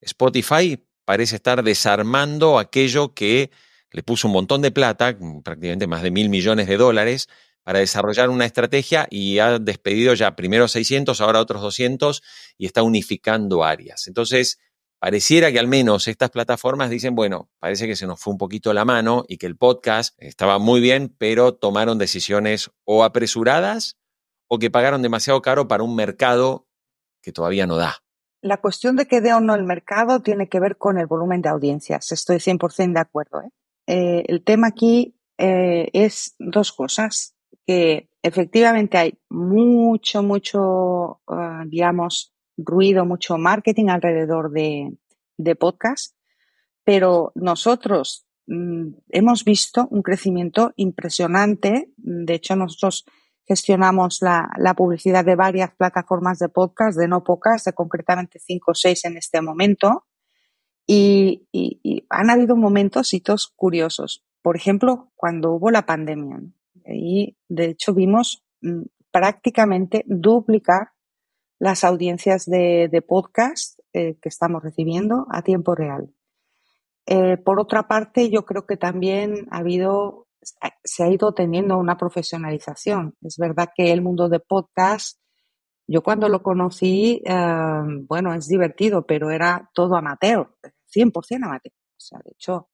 [0.02, 3.52] Spotify parece estar desarmando aquello que
[3.92, 7.30] le puso un montón de plata, prácticamente más de mil millones de dólares,
[7.64, 12.22] para desarrollar una estrategia y ha despedido ya primero 600, ahora otros 200
[12.58, 14.08] y está unificando áreas.
[14.08, 14.60] Entonces,
[15.00, 18.74] pareciera que al menos estas plataformas dicen, bueno, parece que se nos fue un poquito
[18.74, 23.98] la mano y que el podcast estaba muy bien, pero tomaron decisiones o apresuradas
[24.48, 26.68] o que pagaron demasiado caro para un mercado
[27.22, 27.96] que todavía no da.
[28.42, 31.42] La cuestión de que dé o no el mercado tiene que ver con el volumen
[31.42, 32.12] de audiencias.
[32.12, 33.42] Estoy 100% de acuerdo.
[33.42, 33.50] ¿eh?
[33.88, 42.35] Eh, el tema aquí eh, es dos cosas que efectivamente hay mucho, mucho, uh, digamos,
[42.58, 44.98] ruido, mucho marketing alrededor de,
[45.38, 46.16] de podcast,
[46.84, 51.92] pero nosotros mm, hemos visto un crecimiento impresionante.
[51.98, 53.06] De hecho, nosotros
[53.48, 58.72] gestionamos la, la, publicidad de varias plataformas de podcast, de no pocas, de concretamente cinco
[58.72, 60.06] o seis en este momento.
[60.88, 61.48] Y,
[62.10, 64.24] han habido momentos, hitos curiosos.
[64.42, 66.42] Por ejemplo, cuando hubo la pandemia.
[66.86, 70.90] Y de hecho vimos mm, prácticamente duplicar
[71.66, 76.14] las audiencias de, podcast eh, que estamos recibiendo a tiempo real.
[77.08, 80.28] Eh, por otra parte, yo creo que también ha habido,
[80.84, 83.16] se ha ido teniendo una profesionalización.
[83.24, 85.20] Es verdad que el mundo de podcast
[85.88, 90.48] Yo cuando lo conocí, eh, bueno, es divertido, pero era todo amateur,
[90.96, 91.74] 100% amateur.
[91.74, 92.70] O sea, de hecho,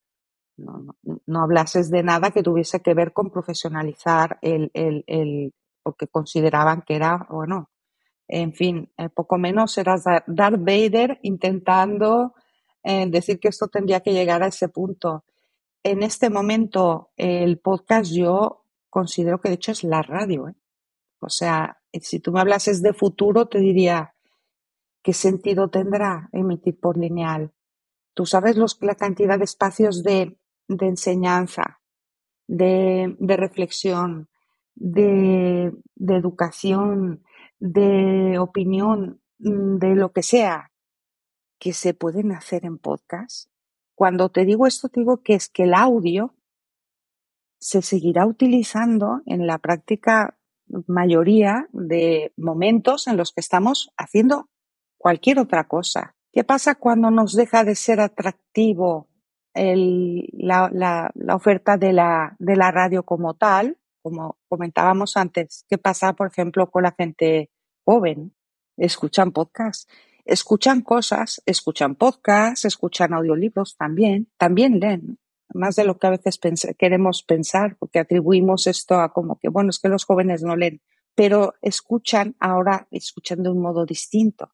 [0.57, 5.53] no, no, hablases de nada que tuviese que ver con profesionalizar el, el, el,
[5.85, 7.70] lo que consideraban que era, bueno,
[8.31, 12.33] en fin, eh, poco menos era Darth Vader intentando
[12.81, 15.25] eh, decir que esto tendría que llegar a ese punto.
[15.83, 20.47] En este momento, el podcast yo considero que de hecho es la radio.
[20.47, 20.55] ¿eh?
[21.19, 24.15] O sea, si tú me hablases de futuro, te diría,
[25.03, 27.51] ¿qué sentido tendrá emitir por lineal?
[28.13, 30.37] Tú sabes los, la cantidad de espacios de,
[30.69, 31.81] de enseñanza,
[32.47, 34.29] de, de reflexión,
[34.73, 37.23] de, de educación,
[37.61, 40.71] de opinión, mm, de lo que sea,
[41.59, 43.49] que se pueden hacer en podcast.
[43.95, 46.35] Cuando te digo esto, digo que es que el audio
[47.59, 50.39] se seguirá utilizando en la práctica
[50.87, 54.49] mayoría de momentos en los que estamos haciendo
[54.97, 56.15] cualquier otra cosa.
[56.31, 59.07] ¿Qué pasa cuando nos deja de ser atractivo
[59.53, 63.77] la, la, oferta de la, de la radio como tal?
[64.01, 67.50] Como comentábamos antes, ¿qué pasa, por ejemplo, con la gente
[67.83, 68.33] joven?
[68.77, 69.87] Escuchan podcasts,
[70.25, 75.19] escuchan cosas, escuchan podcasts, escuchan audiolibros también, también leen
[75.53, 76.39] más de lo que a veces
[76.77, 80.81] queremos pensar, porque atribuimos esto a como que, bueno, es que los jóvenes no leen,
[81.13, 84.53] pero escuchan ahora, escuchan de un modo distinto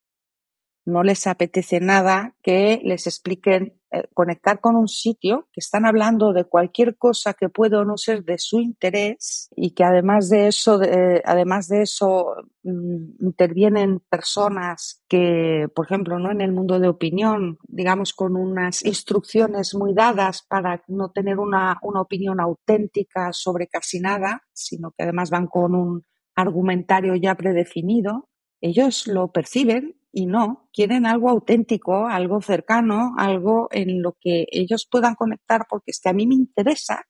[0.88, 3.78] no les apetece nada que les expliquen
[4.14, 8.24] conectar con un sitio que están hablando de cualquier cosa que pueda o no ser
[8.24, 10.80] de su interés y que además de eso,
[11.24, 17.58] además de eso mm, intervienen personas que, por ejemplo, no en el mundo de opinión,
[17.68, 24.00] digamos con unas instrucciones muy dadas para no tener una, una opinión auténtica sobre casi
[24.00, 28.30] nada, sino que además van con un argumentario ya predefinido.
[28.62, 34.88] Ellos lo perciben y no, quieren algo auténtico, algo cercano, algo en lo que ellos
[34.90, 37.06] puedan conectar, porque es que a mí me interesa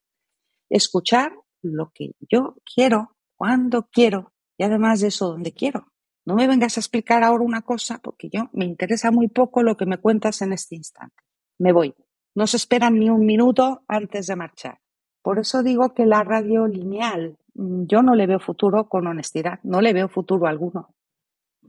[0.70, 5.88] escuchar lo que yo quiero, cuando quiero y además de eso, donde quiero.
[6.26, 9.78] No me vengas a explicar ahora una cosa porque yo me interesa muy poco lo
[9.78, 11.24] que me cuentas en este instante.
[11.60, 11.96] Me voy.
[12.36, 14.82] No se esperan ni un minuto antes de marchar.
[15.22, 19.80] Por eso digo que la radio lineal, yo no le veo futuro con honestidad, no
[19.80, 20.97] le veo futuro alguno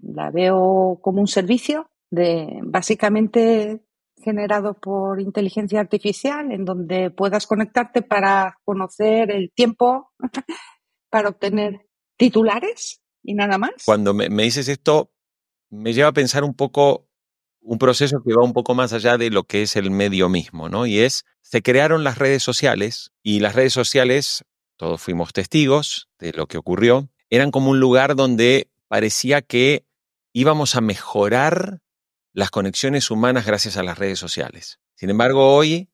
[0.02, 3.82] la veo como un servicio de básicamente
[4.22, 10.10] generado por inteligencia artificial en donde puedas conectarte para conocer el tiempo,
[11.10, 13.72] para obtener titulares y nada más.
[13.84, 15.12] Cuando me, dices esto,
[15.70, 17.08] me lleva a pensar un poco
[17.60, 20.68] un proceso que va un poco más allá de lo que es el medio mismo,
[20.68, 20.86] ¿no?
[20.86, 24.44] Y es, se crearon las redes sociales y las redes sociales,
[24.76, 29.84] todos fuimos testigos de lo que ocurrió, eran como un lugar donde parecía que
[30.38, 31.80] íbamos a mejorar
[32.32, 34.78] las conexiones humanas gracias a las redes sociales.
[34.94, 35.90] Sin embargo, hoy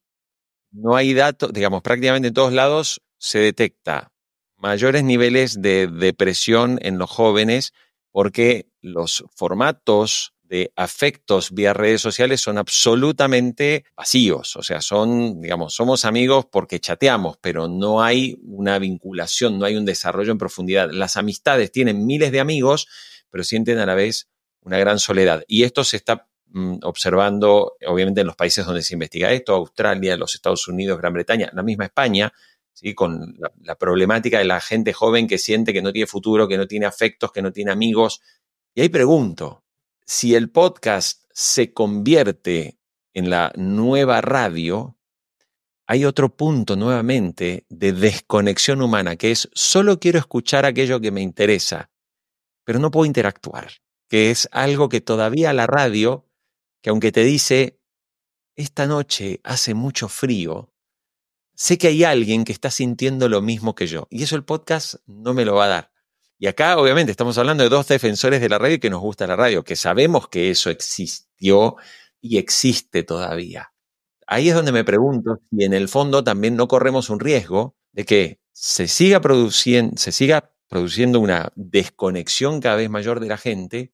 [0.70, 4.12] no hay datos, digamos, prácticamente en todos lados se detecta
[4.58, 7.72] mayores niveles de depresión en los jóvenes
[8.10, 14.56] porque los formatos de afectos vía redes sociales son absolutamente vacíos.
[14.56, 19.76] O sea, son, digamos, somos amigos porque chateamos, pero no hay una vinculación, no hay
[19.76, 20.90] un desarrollo en profundidad.
[20.92, 22.88] Las amistades tienen miles de amigos,
[23.30, 24.28] pero sienten a la vez
[24.64, 25.44] una gran soledad.
[25.46, 30.16] Y esto se está mm, observando, obviamente, en los países donde se investiga esto, Australia,
[30.16, 32.32] los Estados Unidos, Gran Bretaña, la misma España,
[32.72, 32.94] ¿sí?
[32.94, 36.66] con la, problemática de la gente joven que siente que no tiene futuro, que no
[36.66, 38.20] tiene afectos, que no tiene amigos.
[38.74, 39.64] Y ahí pregunto,
[40.04, 42.78] si el podcast se convierte
[43.12, 44.96] en la nueva radio,
[45.86, 51.20] hay otro punto nuevamente de desconexión humana, que es solo quiero escuchar aquello que me
[51.20, 51.90] interesa
[52.64, 53.70] pero no puedo interactuar,
[54.08, 56.26] que es algo que todavía la radio,
[56.82, 57.80] que aunque te dice,
[58.56, 60.72] esta noche hace mucho frío,
[61.54, 64.96] sé que hay alguien que está sintiendo lo mismo que yo, y eso el podcast
[65.06, 65.94] no me lo va a dar.
[66.38, 69.36] Y acá, obviamente, estamos hablando de dos defensores de la radio que nos gusta la
[69.36, 71.76] radio, que sabemos que eso existió
[72.20, 73.72] y existe todavía.
[74.26, 78.04] Ahí es donde me pregunto si en el fondo también no corremos un riesgo de
[78.04, 83.92] que se siga produciendo, se siga produciendo una desconexión cada vez mayor de la gente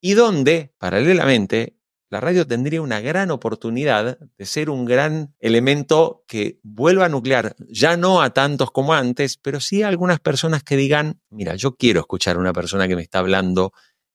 [0.00, 1.78] y donde, paralelamente,
[2.10, 7.54] la radio tendría una gran oportunidad de ser un gran elemento que vuelva a nuclear,
[7.68, 11.76] ya no a tantos como antes, pero sí a algunas personas que digan, mira, yo
[11.76, 13.72] quiero escuchar a una persona que me está hablando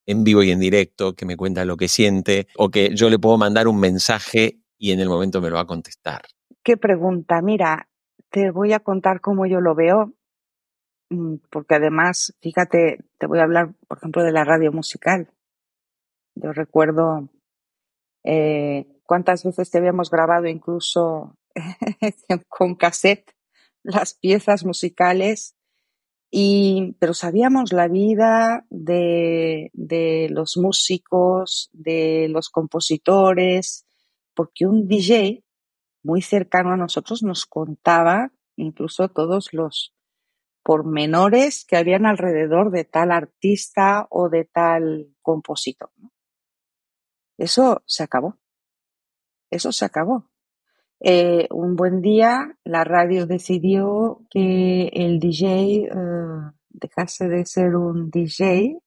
[0.08, 3.20] en vivo y en directo, que me cuenta lo que siente, o que yo le
[3.20, 6.24] puedo mandar un mensaje y en el momento me lo va a contestar.
[6.64, 7.90] Qué pregunta, mira,
[8.30, 10.14] te voy a contar cómo yo lo veo
[11.50, 15.30] porque además, fíjate, te voy a hablar, por ejemplo, de la radio musical.
[16.36, 17.30] Yo recuerdo
[18.24, 21.38] eh, cuántas veces te habíamos grabado incluso
[22.50, 23.32] con cassette
[23.84, 25.56] las piezas musicales,
[26.32, 33.86] y, pero sabíamos la vida de, de los músicos, de los compositores,
[34.34, 35.44] porque un DJ
[36.02, 39.94] muy cercano a nosotros nos contaba incluso todos los
[40.64, 45.92] pormenores que habían alrededor de tal artista o de tal compositor.
[47.38, 48.38] Eso se acabó.
[49.50, 50.30] Eso se acabó.
[51.00, 55.90] Eh, un buen día la radio decidió que el DJ eh,
[56.70, 58.80] dejase de ser un DJ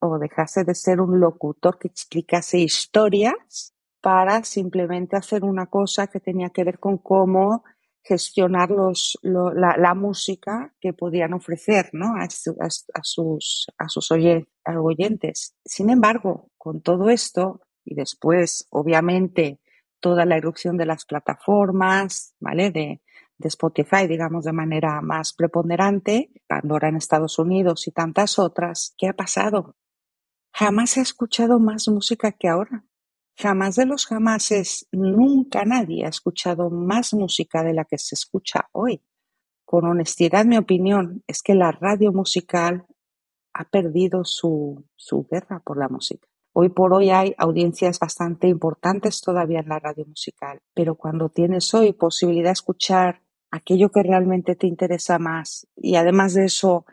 [0.00, 6.20] o dejase de ser un locutor que explicase historias para simplemente hacer una cosa que
[6.20, 7.64] tenía que ver con cómo
[8.04, 12.14] gestionar los, la, música que podían ofrecer ¿no?
[12.16, 15.56] a, a, sus, a sus oyentes.
[15.64, 19.60] Sin embargo, con todo esto, y después, obviamente,
[20.00, 22.70] toda la erupción de las plataformas, ¿vale?
[22.70, 23.00] De,
[23.38, 29.08] de Spotify, digamos, de manera más preponderante, Pandora en Estados Unidos y tantas otras, ¿qué
[29.08, 29.76] ha pasado?
[30.52, 32.84] Jamás ha escuchado más música que ahora.
[33.36, 38.68] Jamás de los jamases, nunca nadie ha escuchado más música de la que se escucha
[38.72, 39.02] hoy.
[39.64, 42.86] Con honestidad, mi opinión es que la radio musical
[43.52, 46.28] ha perdido su, su guerra por la música.
[46.52, 51.74] Hoy por hoy hay audiencias bastante importantes todavía en la radio musical, pero cuando tienes
[51.74, 56.86] hoy posibilidad de escuchar aquello que realmente te interesa más y además de eso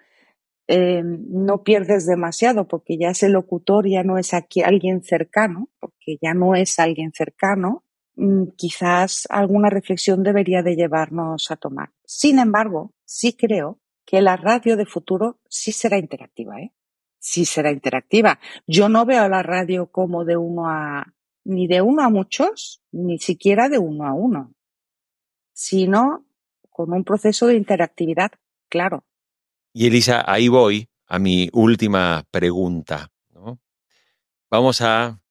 [0.68, 6.18] eh, no pierdes demasiado porque ya ese locutor ya no es aquí alguien cercano, porque
[6.22, 7.84] ya no es alguien cercano,
[8.16, 11.90] mm, quizás alguna reflexión debería de llevarnos a tomar.
[12.06, 16.74] Sin embargo, sí creo que la radio de futuro sí será interactiva, ¿eh?
[17.22, 18.40] sí será interactiva.
[18.68, 21.14] Yo no veo la radio como de uno a,
[21.46, 24.54] ni de uno a muchos, ni siquiera de uno a uno,
[25.54, 26.26] sino
[26.70, 28.32] con un proceso de interactividad
[28.70, 29.06] claro.
[29.74, 33.10] Y Elisa, ahí voy a mi última pregunta.
[34.50, 35.22] Vamos a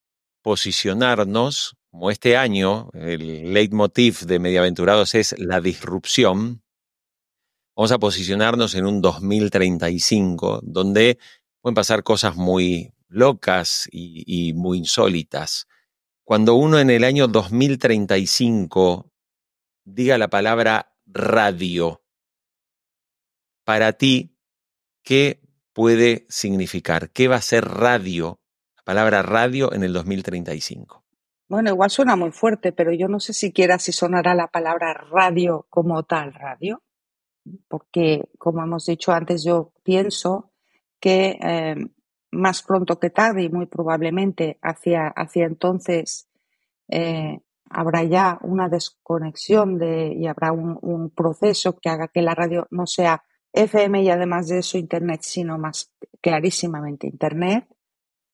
[0.40, 6.62] posicionarnos, como este año el leitmotiv de Mediaventurados es la disrupción,
[7.76, 11.18] vamos a posicionarnos en un 2035, donde
[11.60, 15.66] pueden pasar cosas muy locas y, muy insólitas.
[16.24, 19.10] Cuando uno en el año 2035
[19.84, 21.99] diga la palabra radio,
[23.70, 24.36] para ti,
[25.04, 25.40] ¿qué
[25.72, 27.10] puede significar?
[27.10, 28.40] ¿Qué va a ser radio?
[28.76, 31.04] La palabra radio en el 2035.
[31.48, 35.68] Bueno, igual suena muy fuerte, pero yo no sé siquiera si sonará la palabra radio
[35.70, 36.82] como tal radio,
[37.68, 40.50] porque como hemos dicho antes, yo pienso
[40.98, 41.76] que eh,
[42.32, 46.28] más pronto que tarde y muy probablemente hacia, hacia entonces
[46.88, 47.38] eh,
[47.70, 52.66] habrá ya una desconexión de, y habrá un, un, proceso que haga que la radio
[52.72, 53.22] no sea
[53.52, 57.66] FM y además de eso Internet, sino más clarísimamente Internet.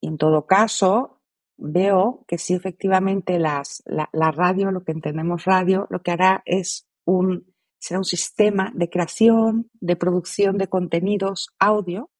[0.00, 1.20] Y en todo caso,
[1.56, 6.42] veo que si efectivamente las, la, la radio, lo que entendemos radio, lo que hará
[6.44, 12.10] es un, será un sistema de creación, de producción de contenidos audio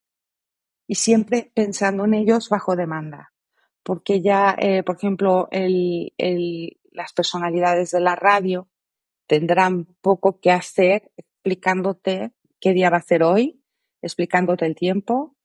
[0.87, 3.33] y siempre pensando en ellos bajo demanda.
[3.83, 8.69] Porque ya, eh, por ejemplo, el, el, las personalidades de la radio
[9.27, 13.61] tendrán poco que hacer explicándote qué día va a ser hoy,
[14.01, 15.35] explicándote el tiempo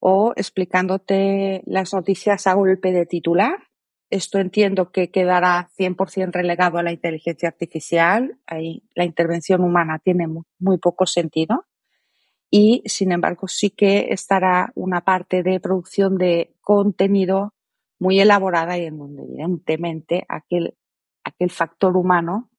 [0.00, 3.68] o explicándote las noticias a golpe de titular.
[4.10, 8.38] Esto entiendo que quedará 100% relegado a la inteligencia artificial.
[8.46, 11.66] Ahí la intervención humana tiene muy, poco sentido
[12.50, 17.52] y sin embargo sí que estará una parte de producción de contenido
[17.98, 20.74] muy elaborada y en donde evidentemente aquel,
[21.24, 22.50] aquel factor humano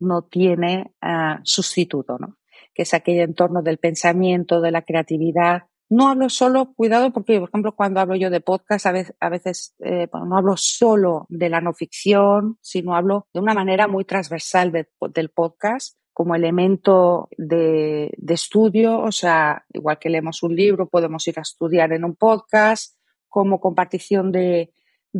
[0.00, 2.37] no tiene uh, sustituto, ¿no?
[2.78, 5.64] Que es aquel entorno del pensamiento, de la creatividad.
[5.90, 9.28] No hablo solo, cuidado, porque por ejemplo cuando hablo yo de podcast a veces, a
[9.28, 14.04] veces eh, no hablo solo de la no ficción, sino hablo de una manera muy
[14.04, 20.88] transversal de, del podcast como elemento de, estudio, o sea, igual que leemos un libro,
[20.88, 22.96] podemos ir a estudiar en un podcast,
[23.28, 24.72] como compartición de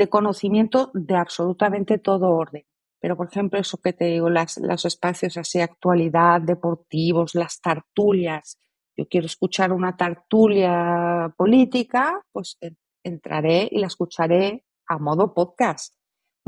[0.09, 2.68] conocimiento de absolutamente todo orden.
[3.01, 8.59] Pero, por ejemplo, eso que te digo, las, los espacios así, actualidad, deportivos, las tertulias.
[8.97, 12.59] Yo quiero escuchar una tertulia política, pues
[13.05, 15.98] entraré y la escucharé a modo podcast.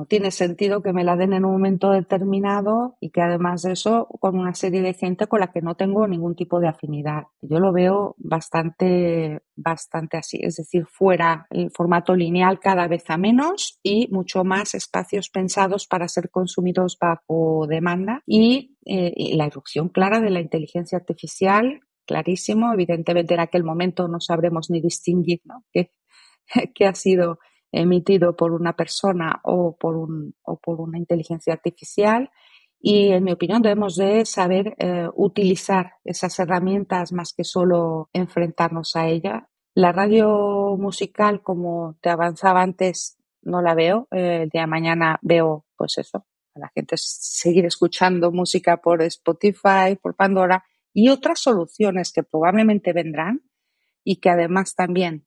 [0.06, 4.06] Tiene sentido que me la den en un momento determinado y que además de eso
[4.20, 7.24] con una serie de gente con la que no tengo ningún tipo de afinidad.
[7.40, 13.16] Yo lo veo bastante, bastante así, es decir, fuera el formato lineal cada vez a
[13.16, 19.88] menos y mucho más espacios pensados para ser consumidos bajo demanda y, eh, la irrupción
[19.88, 22.72] clara de la inteligencia artificial clarísimo.
[22.72, 25.64] Evidentemente en aquel momento no sabremos ni distinguir ¿no?
[25.72, 25.90] qué,
[26.74, 27.38] qué ha sido
[27.72, 32.30] emitido por una persona o por, un, o por una inteligencia artificial.
[32.80, 38.96] Y en mi opinión debemos de saber eh, utilizar esas herramientas más que solo enfrentarnos
[38.96, 39.48] a ella.
[39.74, 44.08] La radio musical, como te avanzaba antes, no la veo.
[44.10, 49.02] Eh, el día de mañana veo, pues eso, a la gente seguir escuchando música por
[49.02, 53.42] Spotify, por Pandora y otras soluciones que probablemente vendrán
[54.04, 55.26] y que además también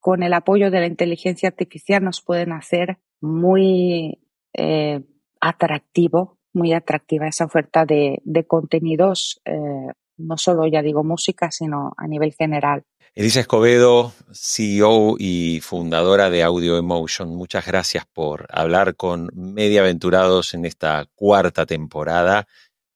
[0.00, 4.18] con el apoyo de la inteligencia artificial nos pueden hacer muy
[4.52, 5.00] eh,
[5.40, 12.06] atractivo, muy atractiva esa oferta de, contenidos, eh, no solo ya digo música, sino a
[12.06, 12.84] nivel general.
[13.14, 20.66] Elisa Escobedo, CEO y fundadora de Audio Emotion, muchas gracias por hablar con Mediaventurados en
[20.66, 22.46] esta cuarta temporada.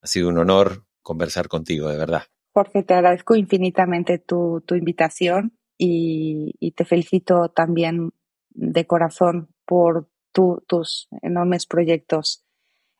[0.02, 2.24] Ha sido un honor conversar contigo, de verdad.
[2.52, 8.12] Jorge, te agradezco infinitamente tu, tu invitación y, te felicito también
[8.50, 12.44] de corazón por tus enormes proyectos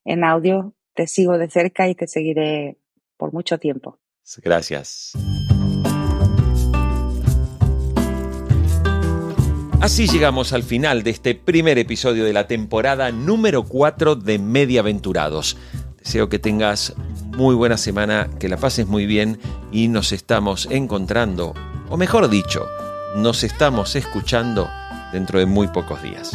[0.04, 0.74] en audio.
[0.94, 2.78] Te sigo de cerca y te seguiré
[3.16, 3.98] por mucho tiempo.
[4.42, 5.12] Gracias.
[9.80, 15.56] Así llegamos al final de este primer episodio de la temporada número 4 de Mediaventurados.
[15.98, 16.94] Deseo que tengas
[17.36, 19.38] muy buena semana, que la pases muy bien
[19.72, 21.54] y nos estamos encontrando
[21.90, 22.68] o mejor dicho,
[23.16, 24.70] nos estamos escuchando
[25.12, 26.32] dentro de muy pocos días.